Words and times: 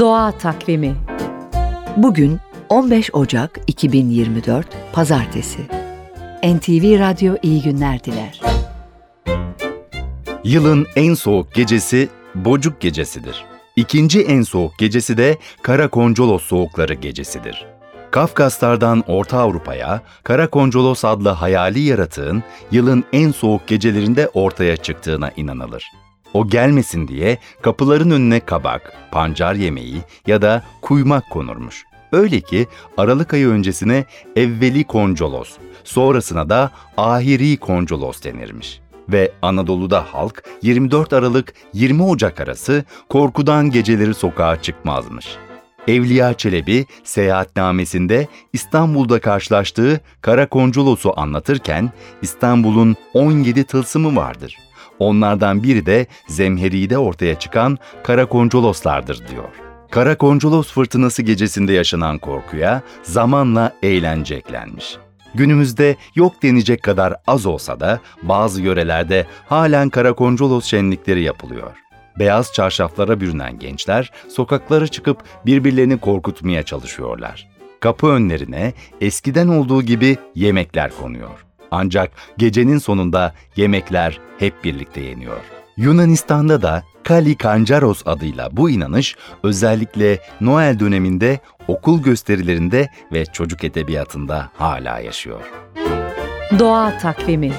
Doğa 0.00 0.32
Takvimi 0.32 0.96
Bugün 1.96 2.40
15 2.68 3.14
Ocak 3.14 3.60
2024 3.66 4.66
Pazartesi. 4.92 5.58
NTV 6.44 6.98
Radyo 6.98 7.34
iyi 7.42 7.62
günler 7.62 8.04
diler. 8.04 8.40
Yılın 10.44 10.86
en 10.96 11.14
soğuk 11.14 11.54
gecesi 11.54 12.08
Bocuk 12.34 12.80
Gecesidir. 12.80 13.44
İkinci 13.76 14.22
en 14.22 14.42
soğuk 14.42 14.78
gecesi 14.78 15.16
de 15.16 15.38
Karakoncolos 15.62 16.42
Soğukları 16.42 16.94
Gecesidir. 16.94 17.66
Kafkaslardan 18.10 19.04
Orta 19.06 19.38
Avrupa'ya 19.38 20.02
Karakoncolos 20.22 21.04
adlı 21.04 21.28
hayali 21.28 21.80
yaratığın 21.80 22.42
yılın 22.70 23.04
en 23.12 23.30
soğuk 23.30 23.66
gecelerinde 23.66 24.28
ortaya 24.34 24.76
çıktığına 24.76 25.30
inanılır. 25.36 25.90
O 26.36 26.48
gelmesin 26.48 27.08
diye 27.08 27.38
kapıların 27.62 28.10
önüne 28.10 28.40
kabak, 28.40 28.92
pancar 29.10 29.54
yemeği 29.54 29.96
ya 30.26 30.42
da 30.42 30.62
kuymak 30.82 31.30
konurmuş. 31.30 31.84
Öyle 32.12 32.40
ki 32.40 32.66
Aralık 32.96 33.34
ayı 33.34 33.48
öncesine 33.48 34.04
evveli 34.36 34.84
koncolos, 34.84 35.56
sonrasına 35.84 36.48
da 36.48 36.70
ahiri 36.96 37.56
koncolos 37.56 38.22
denirmiş. 38.22 38.80
Ve 39.08 39.32
Anadolu'da 39.42 40.02
halk 40.14 40.44
24 40.62 41.12
Aralık 41.12 41.54
20 41.72 42.02
Ocak 42.02 42.40
arası 42.40 42.84
korkudan 43.08 43.70
geceleri 43.70 44.14
sokağa 44.14 44.62
çıkmazmış. 44.62 45.26
Evliya 45.88 46.34
Çelebi 46.34 46.86
seyahatnamesinde 47.04 48.28
İstanbul'da 48.52 49.20
karşılaştığı 49.20 50.00
Karakonculos'u 50.20 51.12
anlatırken 51.16 51.92
İstanbul'un 52.22 52.96
17 53.14 53.64
tılsımı 53.64 54.16
vardır. 54.16 54.65
Onlardan 54.98 55.62
biri 55.62 55.86
de 55.86 56.06
Zemheri'de 56.28 56.98
ortaya 56.98 57.38
çıkan 57.38 57.78
Karakoncoloslardır 58.04 59.28
diyor. 59.28 59.48
Karakoncolos 59.90 60.72
fırtınası 60.72 61.22
gecesinde 61.22 61.72
yaşanan 61.72 62.18
korkuya 62.18 62.82
zamanla 63.02 63.72
eğlence 63.82 64.34
eklenmiş. 64.34 64.96
Günümüzde 65.34 65.96
yok 66.14 66.42
denecek 66.42 66.82
kadar 66.82 67.14
az 67.26 67.46
olsa 67.46 67.80
da 67.80 68.00
bazı 68.22 68.62
yörelerde 68.62 69.26
halen 69.48 69.88
Karakoncolos 69.90 70.64
şenlikleri 70.64 71.22
yapılıyor. 71.22 71.70
Beyaz 72.18 72.52
çarşaflara 72.52 73.20
bürünen 73.20 73.58
gençler 73.58 74.12
sokaklara 74.28 74.86
çıkıp 74.86 75.22
birbirlerini 75.46 75.98
korkutmaya 75.98 76.62
çalışıyorlar. 76.62 77.48
Kapı 77.80 78.06
önlerine 78.06 78.72
eskiden 79.00 79.48
olduğu 79.48 79.82
gibi 79.82 80.16
yemekler 80.34 80.90
konuyor. 81.00 81.46
Ancak 81.70 82.10
gecenin 82.38 82.78
sonunda 82.78 83.34
yemekler 83.56 84.20
hep 84.38 84.64
birlikte 84.64 85.00
yeniyor. 85.00 85.40
Yunanistan'da 85.76 86.62
da 86.62 86.82
Kali 87.04 87.36
Kancaros 87.36 88.02
adıyla 88.06 88.56
bu 88.56 88.70
inanış 88.70 89.16
özellikle 89.42 90.18
Noel 90.40 90.78
döneminde 90.78 91.40
okul 91.68 92.02
gösterilerinde 92.02 92.88
ve 93.12 93.24
çocuk 93.24 93.64
edebiyatında 93.64 94.50
hala 94.56 94.98
yaşıyor. 94.98 95.40
Doğa 96.58 96.98
Takvimi 96.98 97.52